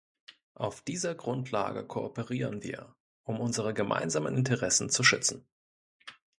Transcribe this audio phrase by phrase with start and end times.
[0.55, 5.47] Auf dieser Grundlage kooperieren wir, um unsere gemeinsamen Interessen zu schützen.